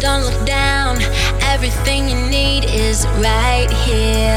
[0.00, 1.00] don't look down.
[1.42, 4.31] Everything you need is right here.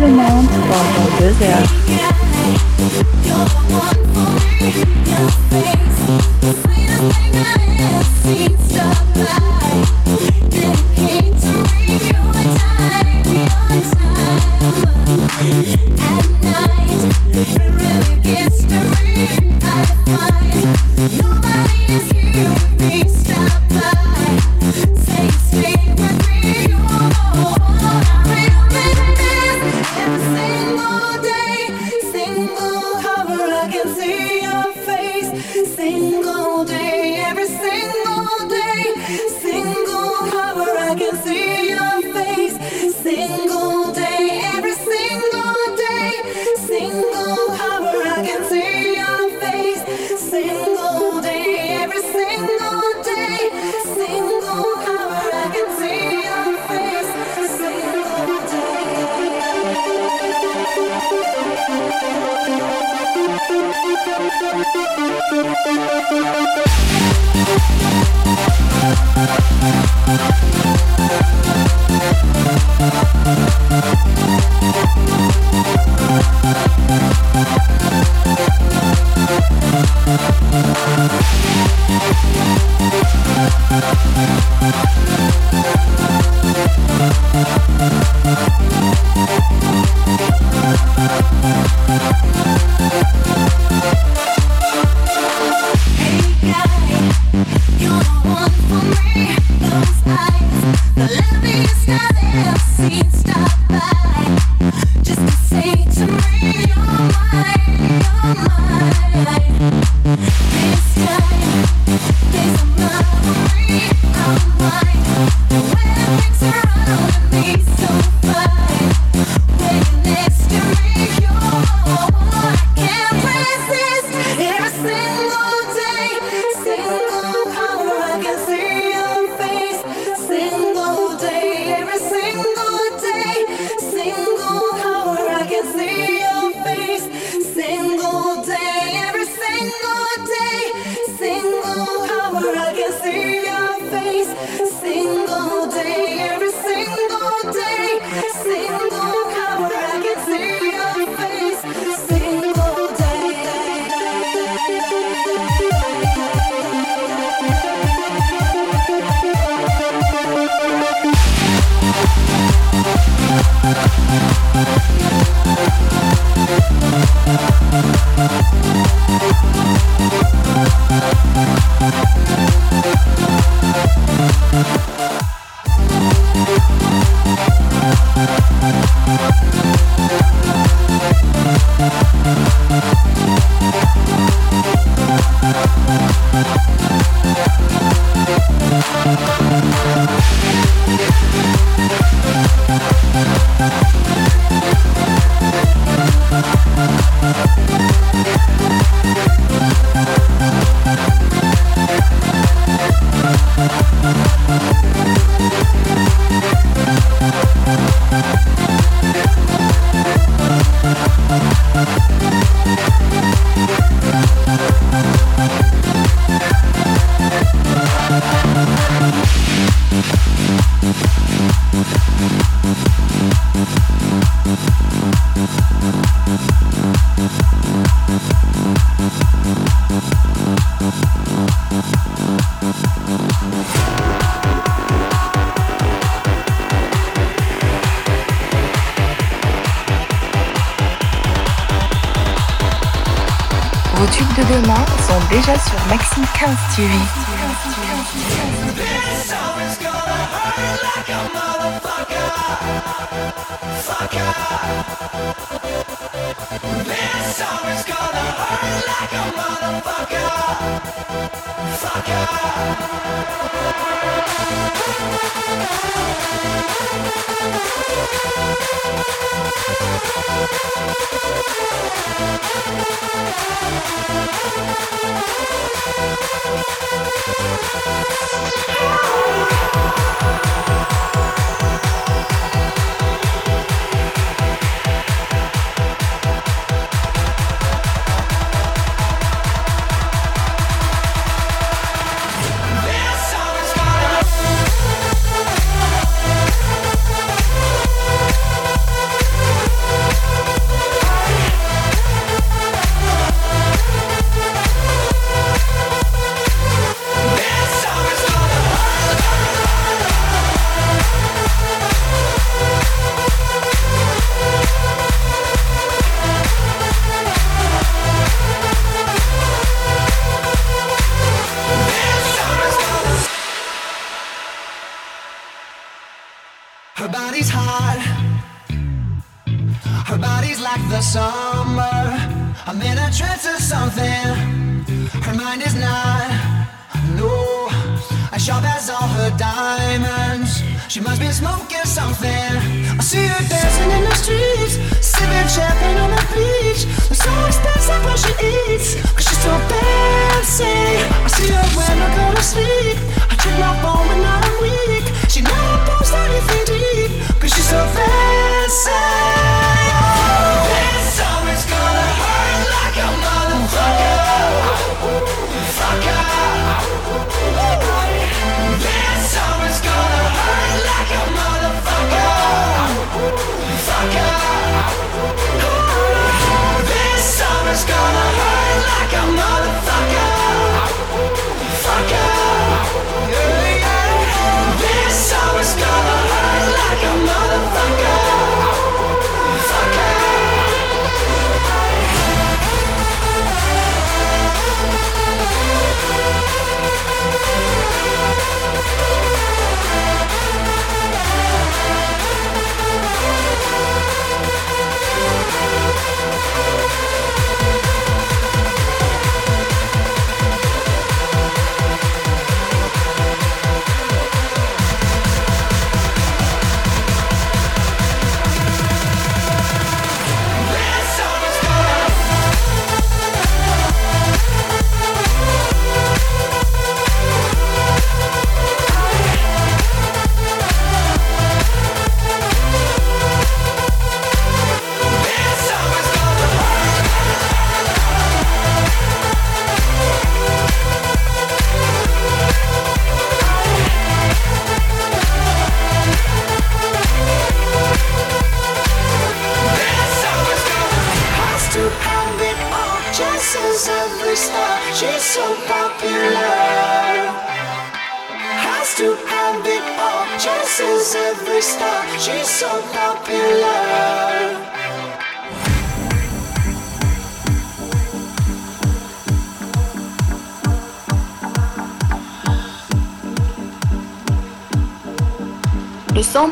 [0.00, 1.79] le monde pendant deux heures.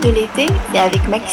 [0.02, 1.27] De l'été, c'est avec Maxime.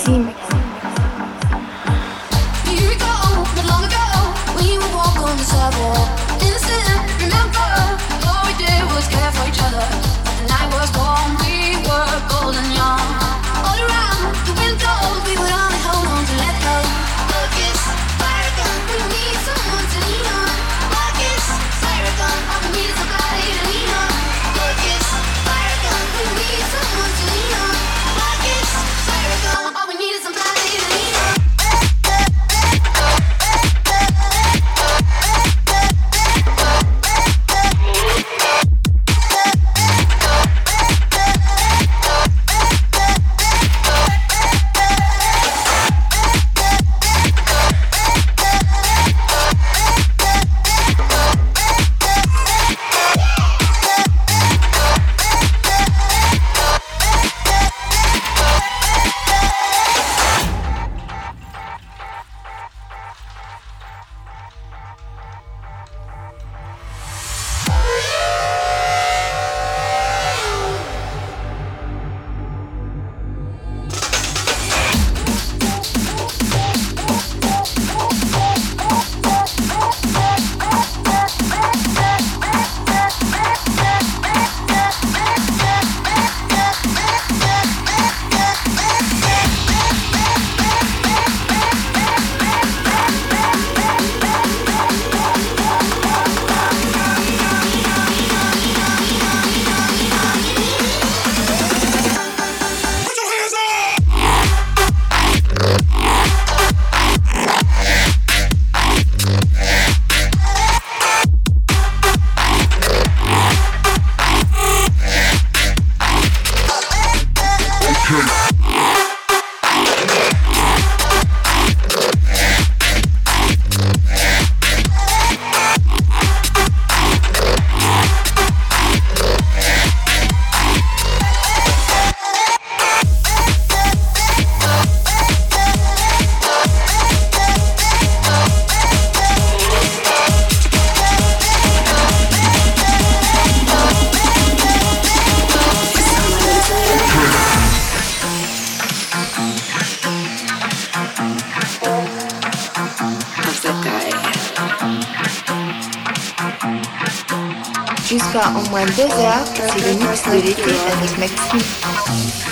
[158.75, 162.44] Deux heures, c'est le mix de l'été avec Maxime.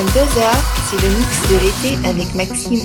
[0.00, 0.48] 22h,
[0.88, 2.80] c'est le mix de l'été avec Maxime.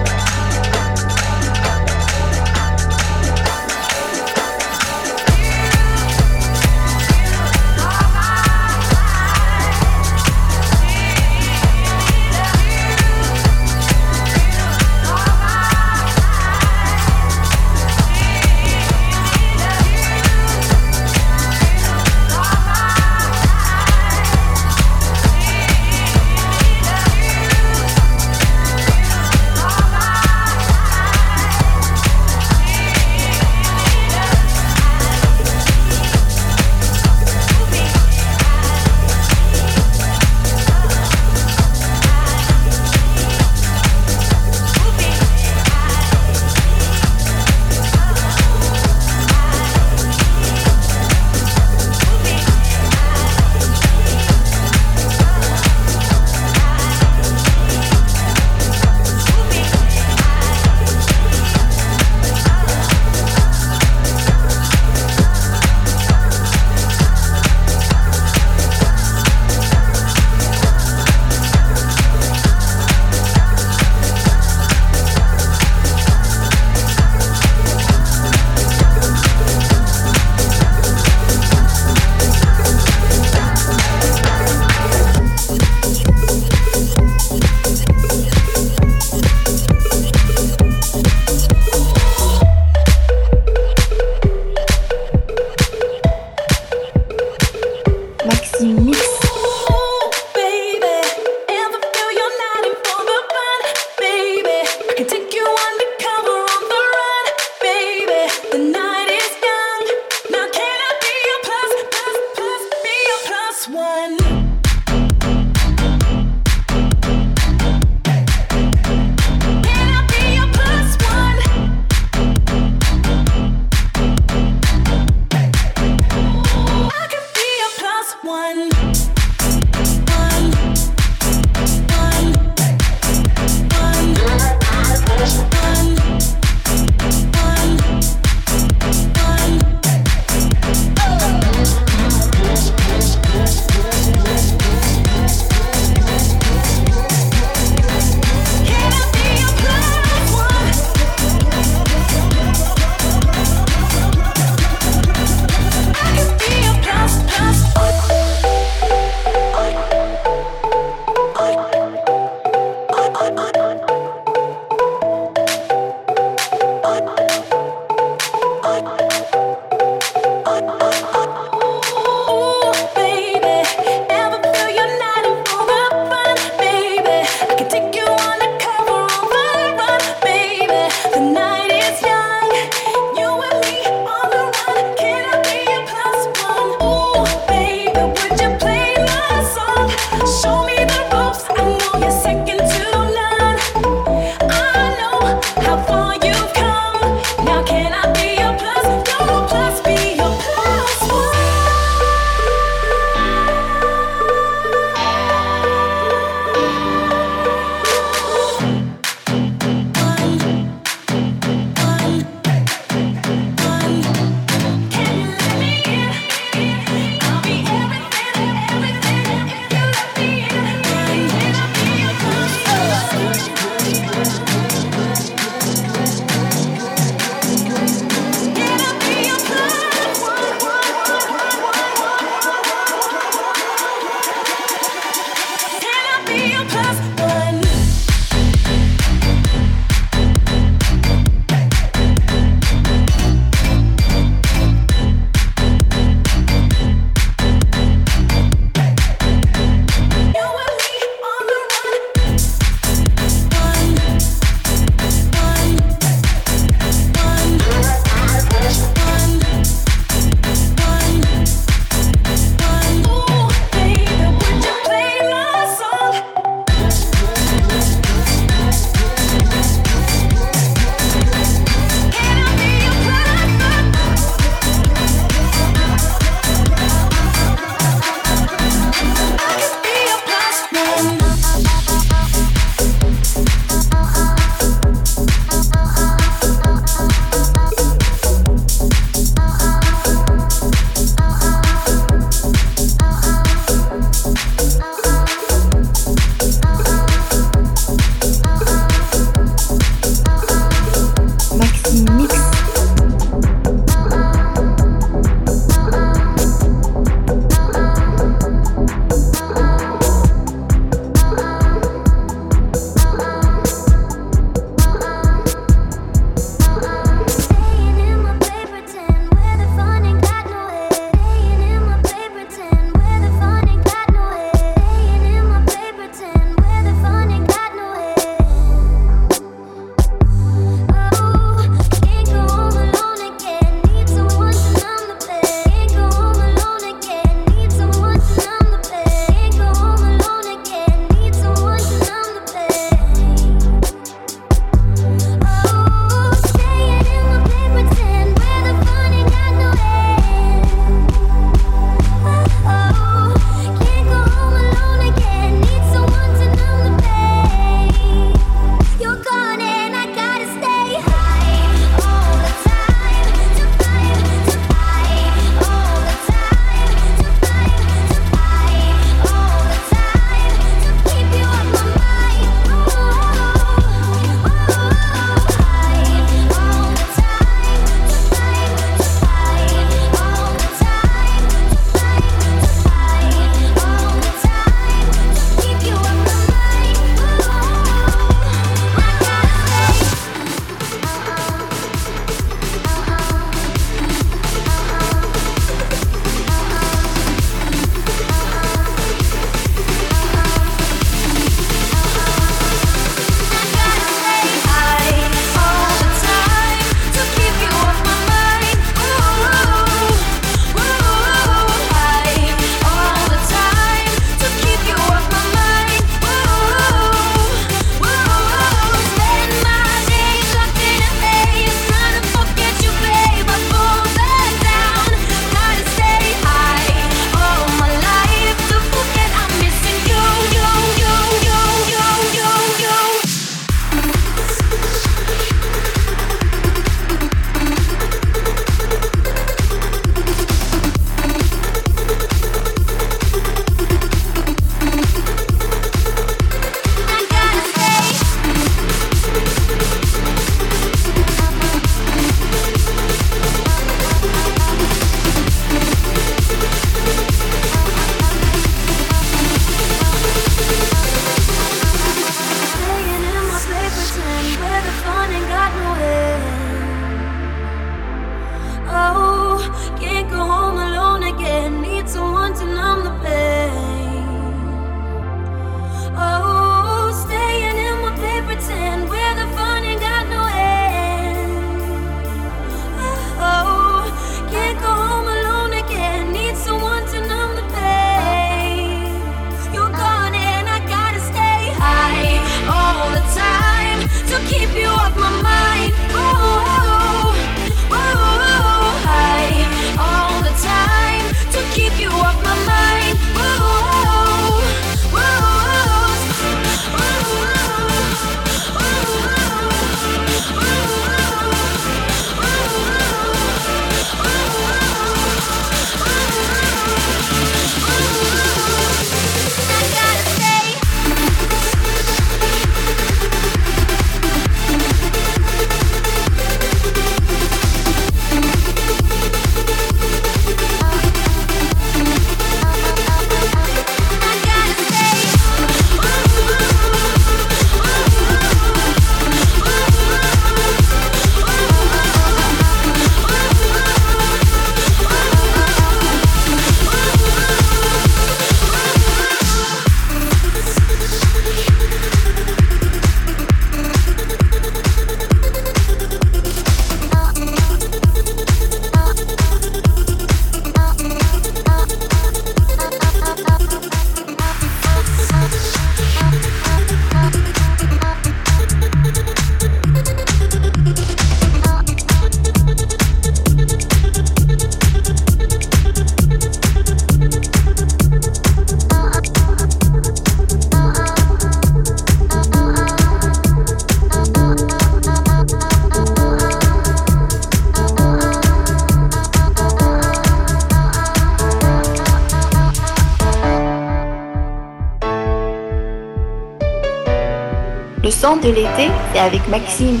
[598.48, 600.00] de l'été, c'est avec Maxime.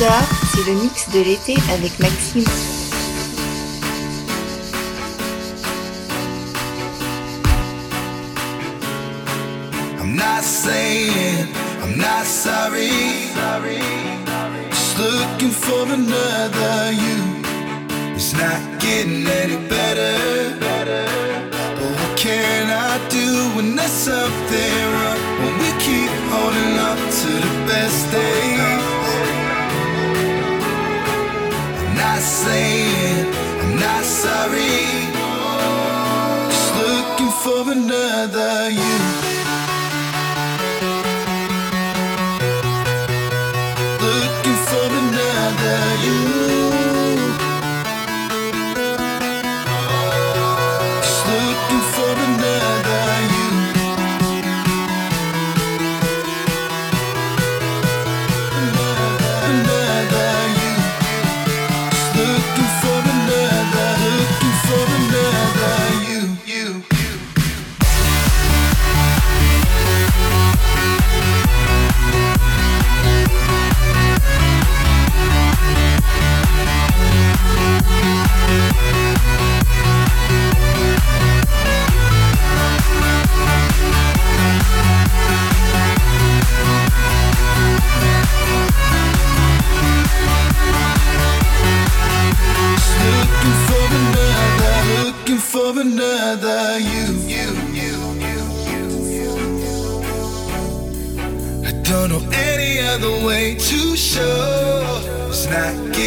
[0.00, 2.79] C'est le mix de l'été avec Maxime.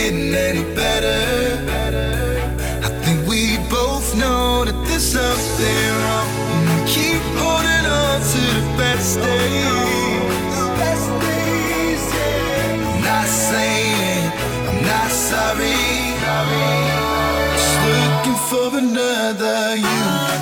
[0.04, 1.22] getting any better.
[2.84, 6.30] I think we both know that there's something wrong.
[6.54, 10.44] And we keep holding on to the best days.
[10.82, 12.04] Best days.
[12.90, 14.32] I'm not saying
[14.70, 15.80] I'm not sorry.
[17.56, 20.33] Just looking for another you.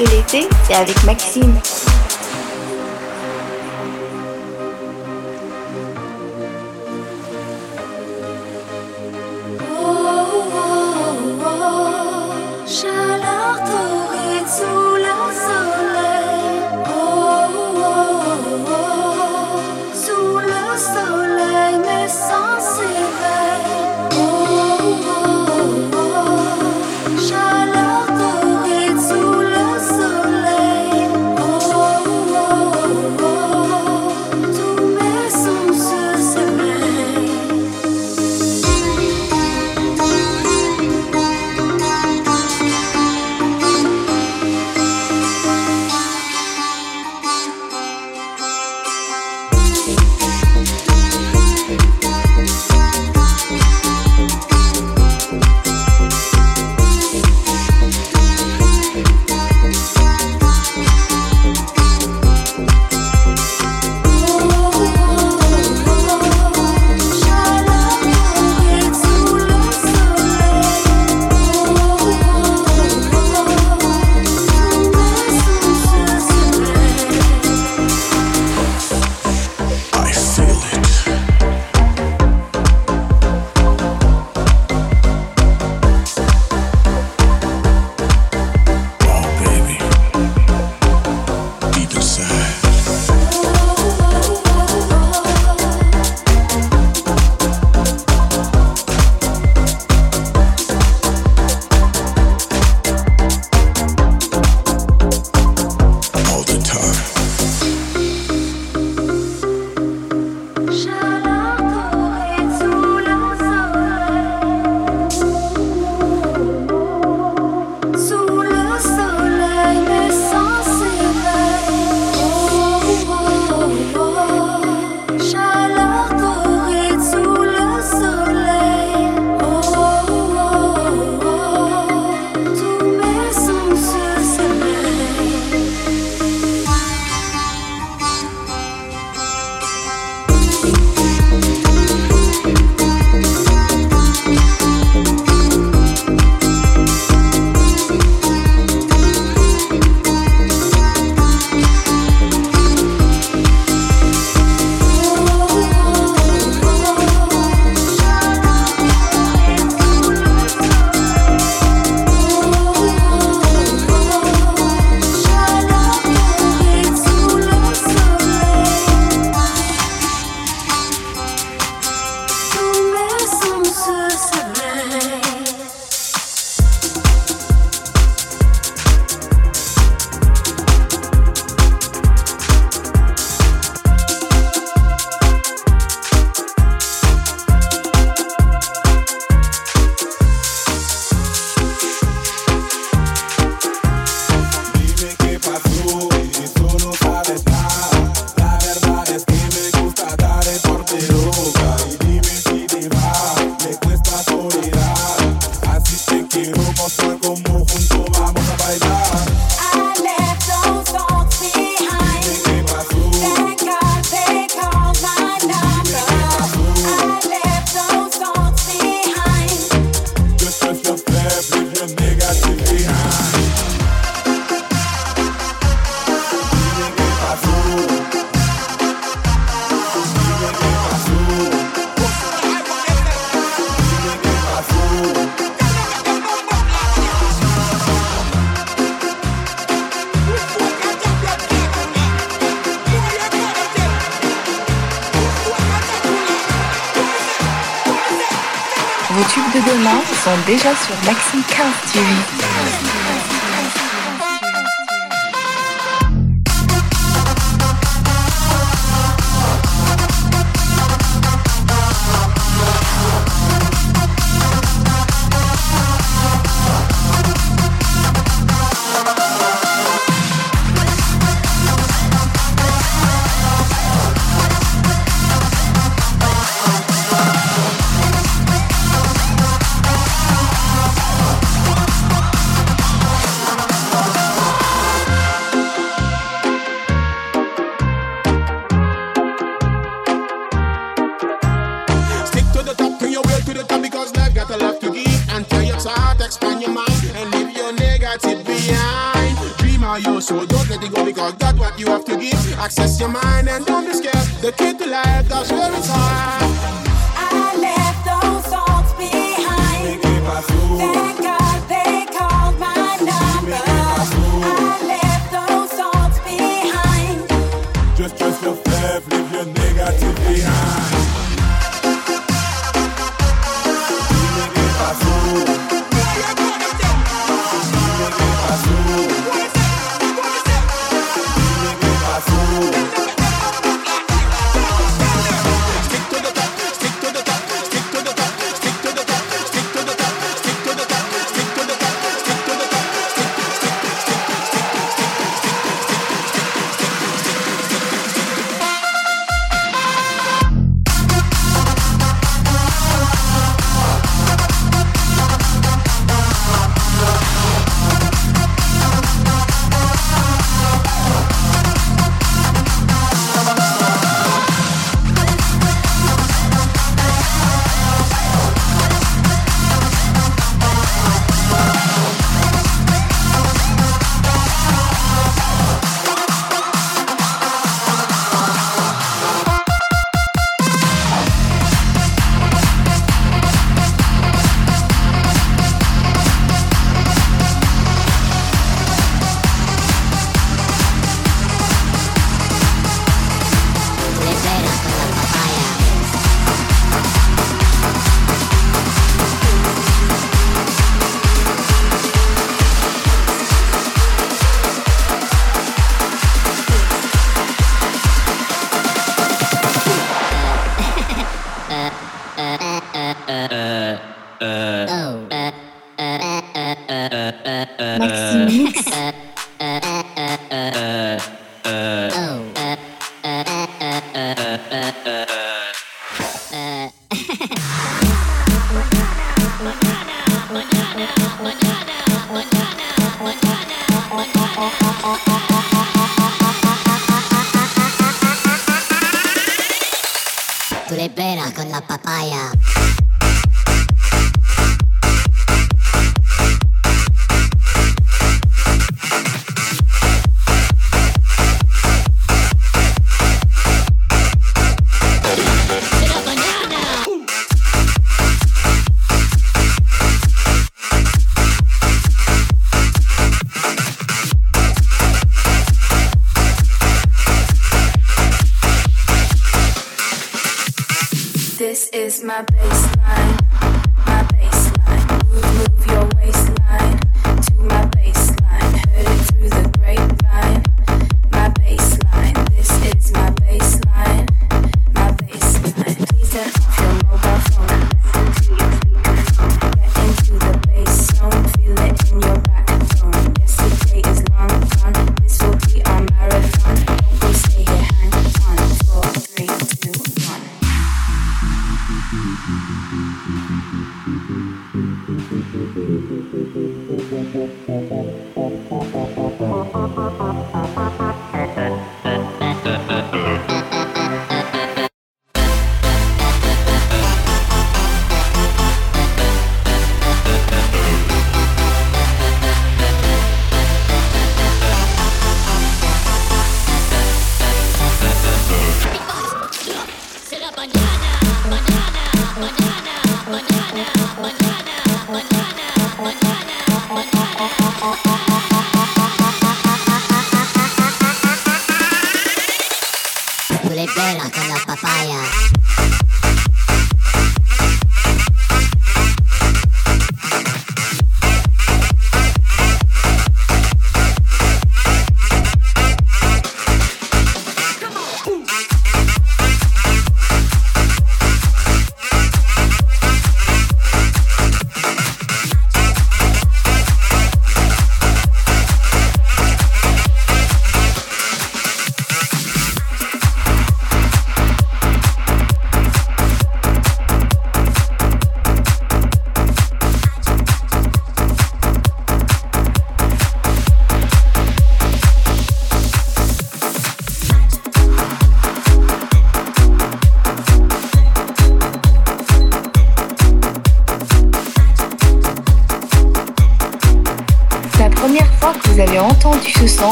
[0.00, 1.54] De l'été, c'est avec Maxime.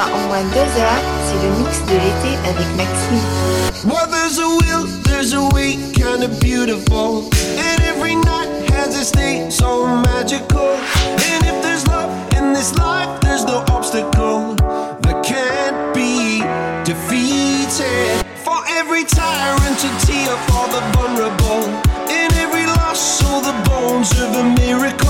[0.00, 3.84] Jusqu'à en moins de heures, c'est le mix de l'été avec Maxime.
[3.84, 7.28] Well, there's a will, there's a way, kind of beautiful.
[7.58, 10.78] And every night has its day so magical.
[11.04, 14.54] And if there's love in this life, there's no obstacle
[15.02, 16.40] that can't be
[16.84, 18.24] defeated.
[18.44, 21.64] For every tyrant to tear for the vulnerable.
[22.08, 25.09] In every loss, all the bones of a miracle.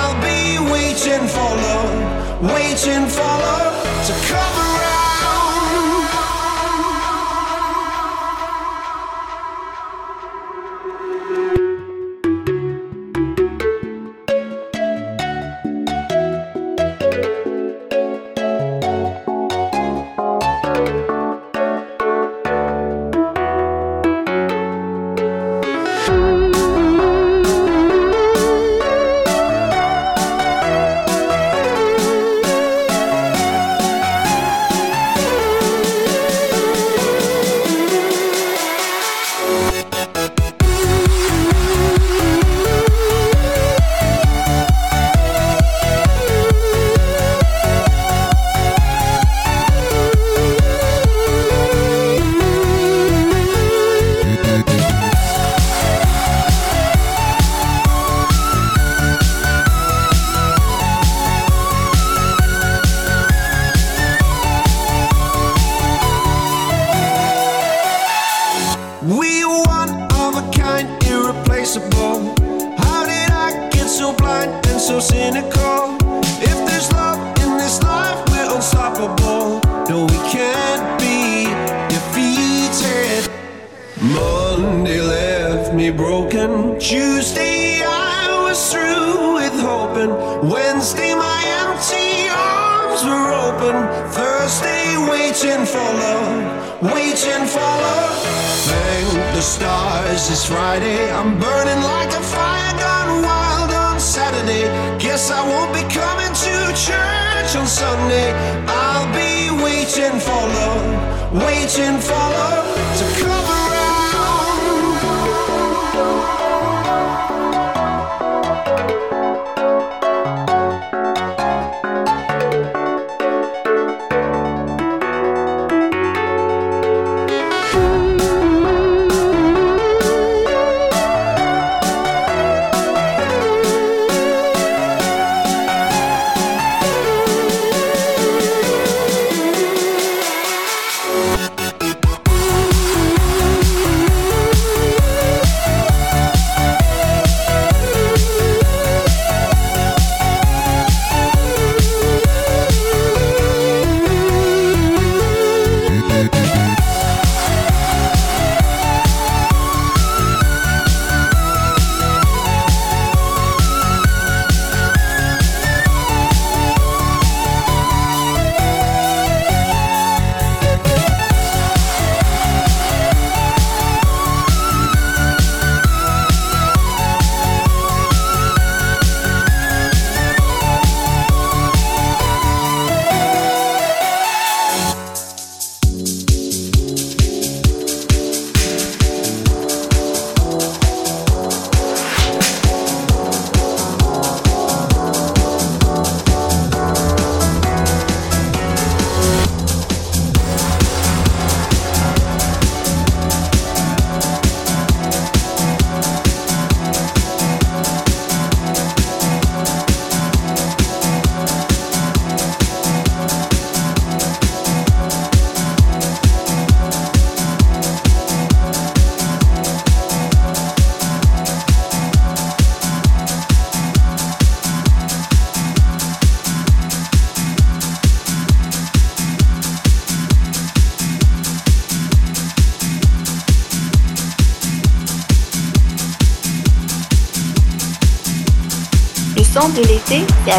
[1.03, 3.90] waiting for love, waiting for love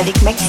[0.00, 0.41] l'été, c'est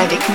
[0.00, 0.30] avec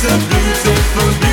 [0.00, 1.27] It's a beautiful,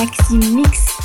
[0.00, 0.99] Maxime Mix.